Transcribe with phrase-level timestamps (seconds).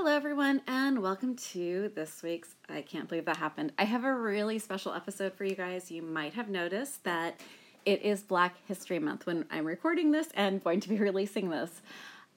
[0.00, 3.72] Hello, everyone, and welcome to this week's I Can't Believe That Happened.
[3.76, 5.90] I have a really special episode for you guys.
[5.90, 7.40] You might have noticed that
[7.84, 11.82] it is Black History Month when I'm recording this and going to be releasing this.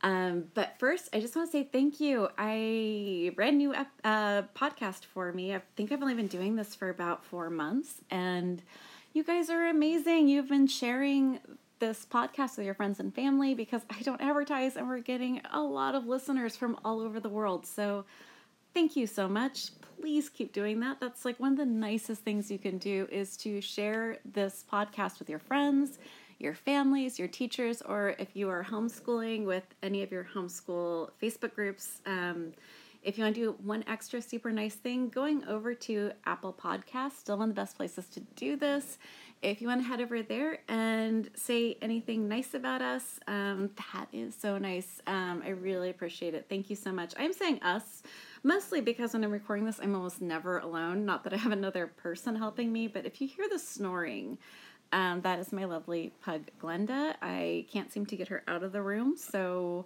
[0.02, 2.30] Um, but first, I just want to say thank you.
[2.36, 5.54] I brand new ep- uh, podcast for me.
[5.54, 8.64] I think I've only been doing this for about four months, and
[9.14, 10.30] you guys are amazing.
[10.30, 11.40] You've been sharing
[11.82, 15.62] this podcast with your friends and family because I don't advertise, and we're getting a
[15.62, 17.66] lot of listeners from all over the world.
[17.66, 18.06] So,
[18.74, 19.72] thank you so much.
[20.00, 21.02] Please keep doing that.
[21.02, 25.20] That's like one of the nicest things you can do is to share this podcast
[25.20, 26.00] with your friends
[26.42, 31.54] your families, your teachers, or if you are homeschooling with any of your homeschool Facebook
[31.54, 32.02] groups.
[32.08, 32.54] Um,
[33.04, 37.18] if you want to do one extra super nice thing, going over to Apple Podcasts,
[37.18, 38.98] still one of the best places to do this.
[39.42, 44.08] If you want to head over there and say anything nice about us, um, that
[44.14, 45.02] is so nice.
[45.08, 46.46] Um, I really appreciate it.
[46.48, 47.16] Thank you so much.
[47.18, 48.04] I'm saying us
[48.44, 51.06] mostly because when I'm recording this, I'm almost never alone.
[51.06, 54.38] Not that I have another person helping me, but if you hear the snoring,
[54.92, 57.16] um, that is my lovely pug, Glenda.
[57.20, 59.86] I can't seem to get her out of the room, so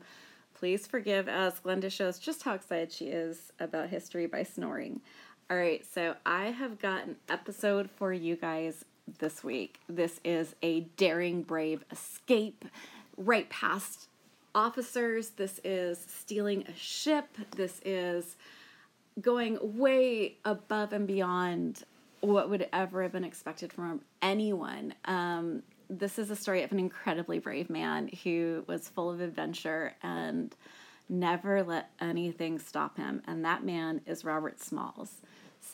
[0.53, 4.99] please forgive as Glenda shows just how excited she is about history by snoring.
[5.49, 8.83] All right, so I have got an episode for you guys
[9.19, 9.79] this week.
[9.87, 12.65] This is a daring, brave escape
[13.17, 14.07] right past
[14.53, 15.29] officers.
[15.29, 17.27] This is stealing a ship.
[17.55, 18.35] This is
[19.21, 21.83] going way above and beyond
[22.21, 24.93] what would ever have been expected from anyone.
[25.05, 29.93] Um, this is a story of an incredibly brave man who was full of adventure
[30.01, 30.55] and
[31.07, 33.21] never let anything stop him.
[33.27, 35.21] And that man is Robert Smalls.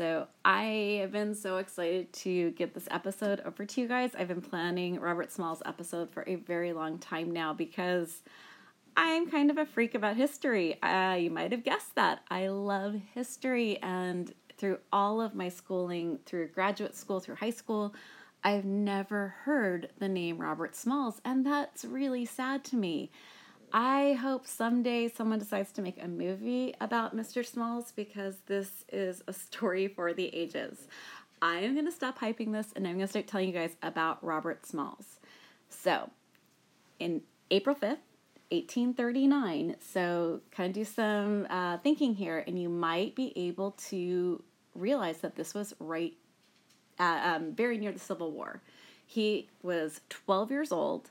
[0.01, 4.09] So I have been so excited to get this episode over to you guys.
[4.17, 8.23] I've been planning Robert Smalls episode for a very long time now because
[8.97, 10.81] I'm kind of a freak about history.
[10.81, 12.23] Uh, you might have guessed that.
[12.31, 17.93] I love history and through all of my schooling, through graduate school, through high school,
[18.43, 23.11] I've never heard the name Robert Smalls, and that's really sad to me.
[23.73, 27.45] I hope someday someone decides to make a movie about Mr.
[27.45, 30.87] Smalls because this is a story for the ages.
[31.41, 33.75] I am going to stop hyping this and I'm going to start telling you guys
[33.81, 35.19] about Robert Smalls.
[35.69, 36.09] So,
[36.99, 37.99] in April 5th,
[38.49, 44.43] 1839, so kind of do some uh, thinking here, and you might be able to
[44.75, 46.13] realize that this was right
[46.99, 48.61] uh, um, very near the Civil War.
[49.07, 51.09] He was 12 years old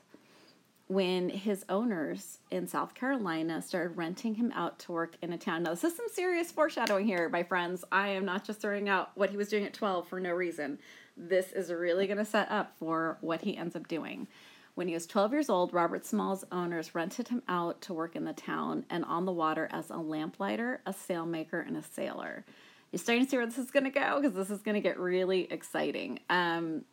[0.91, 5.63] when his owners in South Carolina started renting him out to work in a town.
[5.63, 7.85] Now, this is some serious foreshadowing here, my friends.
[7.93, 10.79] I am not just throwing out what he was doing at 12 for no reason.
[11.15, 14.27] This is really going to set up for what he ends up doing.
[14.75, 18.25] When he was 12 years old, Robert Smalls' owners rented him out to work in
[18.25, 22.43] the town and on the water as a lamplighter, a sailmaker, and a sailor.
[22.91, 24.81] You're starting to see where this is going to go because this is going to
[24.81, 26.19] get really exciting.
[26.29, 26.83] Um,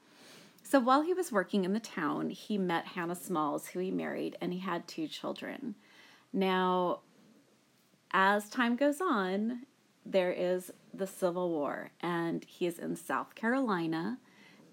[0.63, 4.37] so while he was working in the town, he met Hannah Smalls, who he married,
[4.41, 5.75] and he had two children.
[6.33, 7.01] Now,
[8.13, 9.63] as time goes on,
[10.05, 14.19] there is the Civil War, and he is in South Carolina,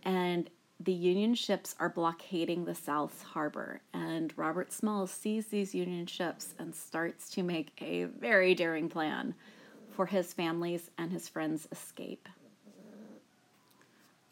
[0.04, 3.82] and the Union ships are blockading the South's Harbor.
[3.94, 9.36] And Robert Smalls sees these Union ships and starts to make a very daring plan
[9.92, 12.28] for his family's and his friends' escape.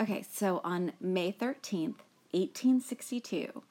[0.03, 3.63] Okay, so on May 13th, 1862,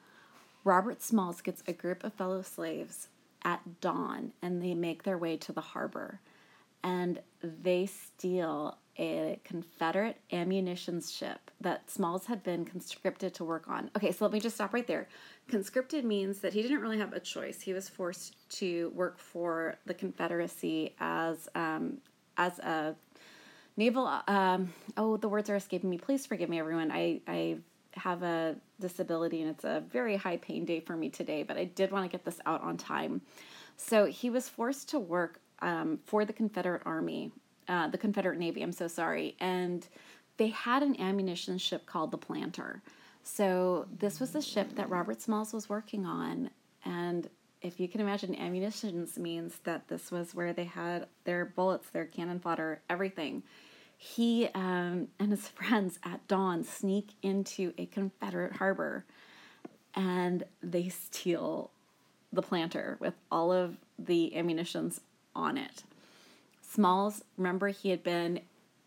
[0.64, 3.08] Robert Smalls gets a group of fellow slaves
[3.44, 6.20] at dawn and they make their way to the harbor
[6.82, 13.90] and they steal a Confederate ammunition ship that Smalls had been conscripted to work on.
[13.94, 15.08] Okay, so let me just stop right there.
[15.48, 17.60] Conscripted means that he didn't really have a choice.
[17.60, 21.98] He was forced to work for the Confederacy as um,
[22.38, 22.94] as a
[23.76, 24.06] naval.
[24.26, 25.98] Um, oh, the words are escaping me.
[25.98, 26.90] Please forgive me, everyone.
[26.90, 27.58] I I
[27.94, 31.64] have a disability and it's a very high pain day for me today, but I
[31.64, 33.20] did want to get this out on time.
[33.76, 37.32] So he was forced to work um, for the Confederate Army,
[37.68, 38.62] uh, the Confederate Navy.
[38.62, 39.86] I'm so sorry, and
[40.36, 42.82] they had an ammunition ship called the Planter.
[43.22, 46.50] So this was the ship that Robert Smalls was working on,
[46.84, 47.28] and
[47.62, 52.04] if you can imagine, ammunitions means that this was where they had their bullets, their
[52.04, 53.42] cannon fodder, everything.
[53.96, 59.04] He um, and his friends at dawn sneak into a Confederate harbor,
[59.94, 61.70] and they steal
[62.32, 65.00] the planter with all of the ammunitions
[65.34, 65.84] on it.
[66.62, 68.40] Smalls, remember, he had been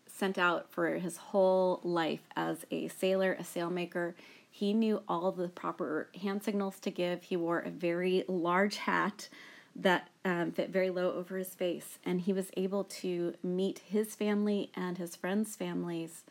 [0.06, 4.14] sent out for his whole life as a sailor, a sailmaker.
[4.56, 7.24] He knew all the proper hand signals to give.
[7.24, 9.28] He wore a very large hat
[9.74, 14.14] that um, fit very low over his face, and he was able to meet his
[14.14, 16.24] family and his friends' families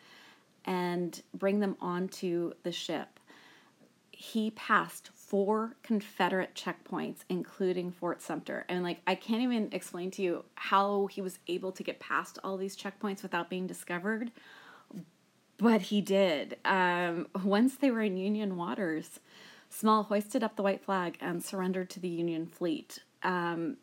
[0.66, 3.20] and bring them onto the ship.
[4.10, 8.66] He passed four Confederate checkpoints, including Fort Sumter.
[8.68, 12.40] And like, I can't even explain to you how he was able to get past
[12.44, 14.32] all these checkpoints without being discovered,
[15.58, 16.58] but he did.
[16.66, 19.20] Um, once they were in Union waters,
[19.70, 23.00] Small hoisted up the white flag and surrendered to the Union fleet.
[23.24, 23.76] Um,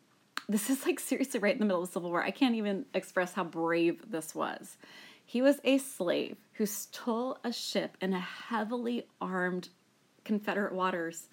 [0.49, 2.23] this is like seriously right in the middle of the Civil War.
[2.23, 4.77] I can't even express how brave this was.
[5.23, 9.69] He was a slave who stole a ship in a heavily armed
[10.25, 11.29] Confederate waters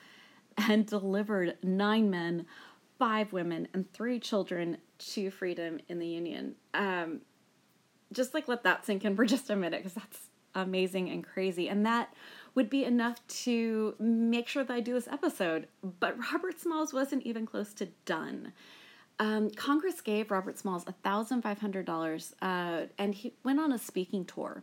[0.58, 2.44] and delivered nine men,
[2.98, 6.54] five women, and three children to freedom in the Union.
[6.75, 7.22] Um,
[8.12, 11.69] just like let that sink in for just a minute because that's amazing and crazy.
[11.69, 12.12] And that
[12.55, 15.69] would be enough to make sure that I do this episode.
[16.00, 18.52] But Robert Smalls wasn't even close to done.
[19.19, 24.62] Um, Congress gave Robert Smalls $1,500 uh, and he went on a speaking tour.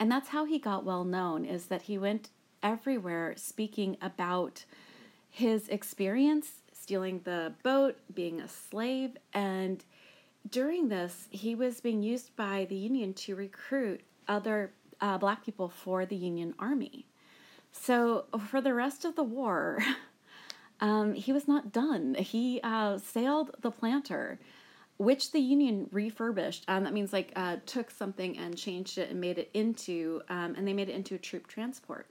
[0.00, 2.30] And that's how he got well known, is that he went
[2.62, 4.64] everywhere speaking about
[5.30, 9.84] his experience stealing the boat, being a slave, and
[10.50, 15.68] during this, he was being used by the Union to recruit other uh, black people
[15.68, 17.06] for the Union Army.
[17.72, 19.78] So for the rest of the war,
[20.80, 22.14] um, he was not done.
[22.14, 24.38] He uh, sailed the planter,
[24.96, 26.64] which the Union refurbished.
[26.68, 30.54] Um, that means like uh, took something and changed it and made it into, um,
[30.56, 32.06] and they made it into a troop transport.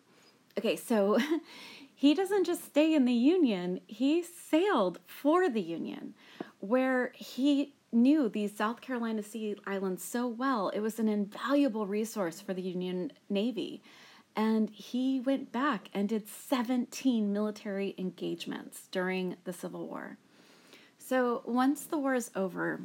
[0.57, 1.18] Okay, so
[1.95, 6.13] he doesn't just stay in the Union, he sailed for the Union,
[6.59, 10.69] where he knew these South Carolina Sea Islands so well.
[10.69, 13.81] It was an invaluable resource for the Union Navy.
[14.36, 20.18] And he went back and did 17 military engagements during the Civil War.
[20.98, 22.81] So once the war is over,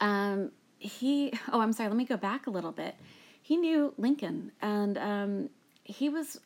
[0.00, 2.94] um, he, oh, I'm sorry, let me go back a little bit.
[3.42, 5.50] He knew Lincoln, and um,
[5.84, 6.40] he was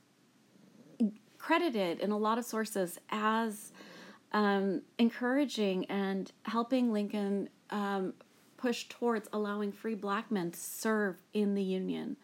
[1.38, 3.72] credited in a lot of sources as
[4.32, 8.14] um, encouraging and helping Lincoln um,
[8.56, 12.16] push towards allowing free black men to serve in the Union.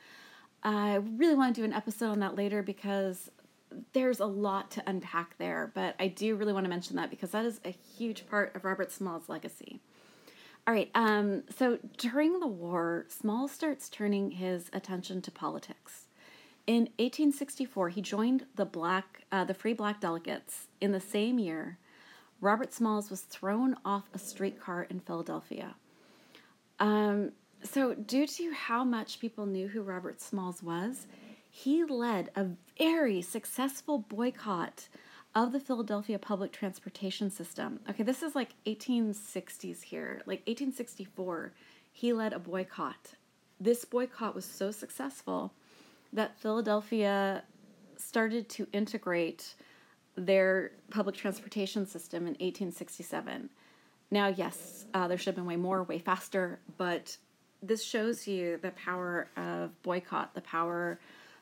[0.62, 3.30] I really want to do an episode on that later because
[3.92, 7.30] there's a lot to unpack there, but I do really want to mention that because
[7.30, 9.80] that is a huge part of Robert Smalls' legacy.
[10.66, 16.06] All right, um, so during the war, Small starts turning his attention to politics.
[16.66, 20.66] In 1864, he joined the black, uh, the Free Black Delegates.
[20.80, 21.78] In the same year,
[22.40, 25.74] Robert Smalls was thrown off a streetcar in Philadelphia.
[26.78, 31.06] Um, so, due to how much people knew who Robert Smalls was,
[31.50, 32.46] he led a
[32.78, 34.88] very successful boycott
[35.34, 37.80] of the Philadelphia public transportation system.
[37.88, 41.52] Okay, this is like 1860s here, like 1864.
[41.92, 43.14] He led a boycott.
[43.58, 45.52] This boycott was so successful
[46.12, 47.42] that Philadelphia
[47.96, 49.54] started to integrate
[50.16, 53.50] their public transportation system in 1867.
[54.10, 57.16] Now, yes, uh, there should have been way more, way faster, but
[57.62, 60.98] this shows you the power of boycott, the power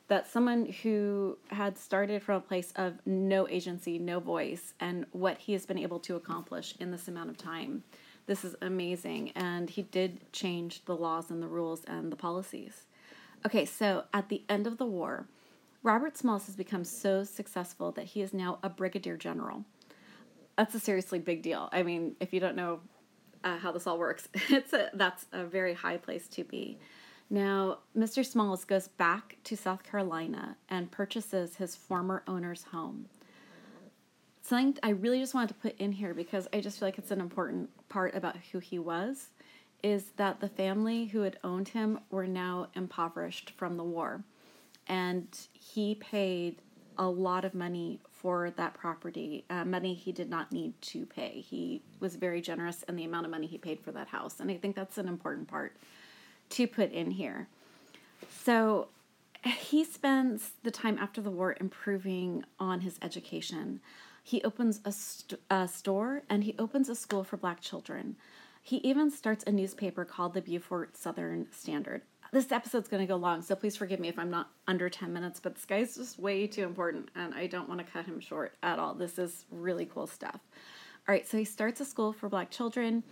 [0.07, 5.37] that someone who had started from a place of no agency, no voice, and what
[5.39, 7.83] he has been able to accomplish in this amount of time.
[8.27, 9.31] This is amazing.
[9.35, 12.85] And he did change the laws and the rules and the policies.
[13.45, 15.27] Okay, so at the end of the war,
[15.85, 19.63] Robert Smalls has become so successful that he is now a brigadier general.
[20.57, 21.69] That's a seriously big deal.
[21.71, 22.79] I mean, if you don't know
[23.43, 24.27] uh, how this all works.
[24.49, 26.79] It's a that's a very high place to be.
[27.29, 28.25] Now, Mr.
[28.25, 33.05] Smalls goes back to South Carolina and purchases his former owner's home.
[34.41, 37.11] Something I really just wanted to put in here because I just feel like it's
[37.11, 39.29] an important part about who he was
[39.83, 44.23] is that the family who had owned him were now impoverished from the war.
[44.87, 46.61] And he paid
[46.97, 51.41] a lot of money for that property, uh, money he did not need to pay.
[51.41, 54.39] He was very generous in the amount of money he paid for that house.
[54.39, 55.75] And I think that's an important part
[56.51, 57.47] to put in here.
[58.43, 58.87] So
[59.43, 63.79] he spends the time after the war improving on his education.
[64.23, 68.15] He opens a, st- a store and he opens a school for black children.
[68.61, 72.01] He even starts a newspaper called the Beaufort Southern Standard
[72.35, 75.13] this episode's going to go long, so please forgive me if I'm not under 10
[75.13, 78.19] minutes, but this guy's just way too important and I don't want to cut him
[78.19, 78.93] short at all.
[78.93, 80.41] This is really cool stuff.
[81.07, 83.03] All right, so he starts a school for black children.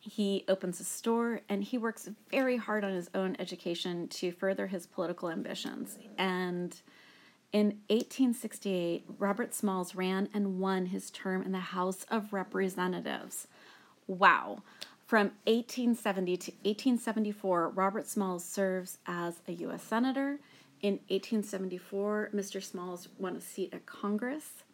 [0.00, 4.66] He opens a store and he works very hard on his own education to further
[4.66, 5.98] his political ambitions.
[6.18, 6.76] And
[7.52, 13.48] In 1868, Robert Smalls ran and won his term in the House of Representatives.
[14.06, 14.62] Wow.
[15.06, 19.84] From 1870 to 1874, Robert Smalls serves as a U.S.
[19.84, 20.40] Senator.
[20.82, 22.60] In 1874, Mr.
[22.60, 24.64] Smalls won a seat at Congress.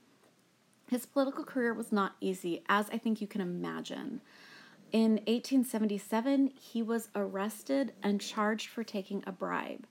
[0.89, 4.23] His political career was not easy, as I think you can imagine.
[4.91, 9.87] In 1877, he was arrested and charged for taking a bribe.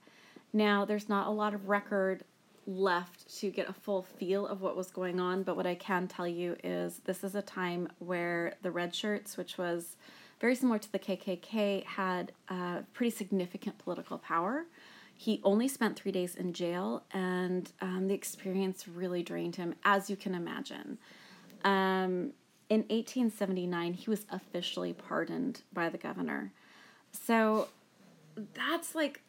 [0.52, 2.24] Now, there's not a lot of record
[2.66, 6.08] left to get a full feel of what was going on, but what I can
[6.08, 9.96] tell you is this is a time where the red shirts, which was
[10.42, 14.64] very similar to the KKK, had uh, pretty significant political power.
[15.14, 20.10] He only spent three days in jail, and um, the experience really drained him, as
[20.10, 20.98] you can imagine.
[21.64, 22.32] Um,
[22.68, 26.52] in 1879, he was officially pardoned by the governor.
[27.12, 27.68] So
[28.54, 29.22] that's like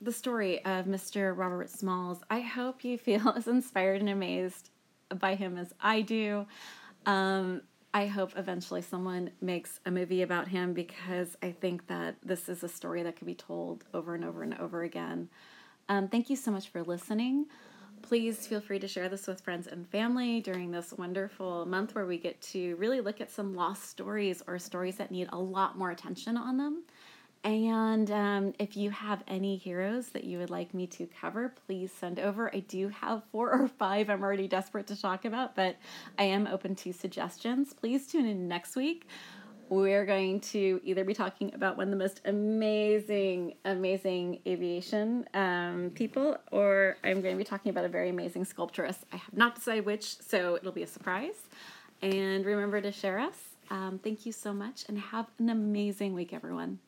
[0.00, 1.36] the story of Mr.
[1.36, 2.22] Robert Smalls.
[2.30, 4.70] I hope you feel as inspired and amazed
[5.14, 6.46] by him as I do.
[7.04, 7.62] Um,
[7.92, 12.62] I hope eventually someone makes a movie about him because I think that this is
[12.62, 15.28] a story that could be told over and over and over again.
[15.88, 17.46] Um, thank you so much for listening.
[18.02, 22.06] Please feel free to share this with friends and family during this wonderful month where
[22.06, 25.76] we get to really look at some lost stories or stories that need a lot
[25.76, 26.84] more attention on them.
[27.42, 31.90] And um, if you have any heroes that you would like me to cover, please
[31.90, 32.54] send over.
[32.54, 35.76] I do have four or five I'm already desperate to talk about, but
[36.18, 37.72] I am open to suggestions.
[37.72, 39.06] Please tune in next week.
[39.70, 45.92] We're going to either be talking about one of the most amazing, amazing aviation um,
[45.94, 48.98] people, or I'm going to be talking about a very amazing sculptress.
[49.12, 51.46] I have not decided which, so it'll be a surprise.
[52.02, 53.36] And remember to share us.
[53.70, 56.80] Um, thank you so much, and have an amazing week, everyone.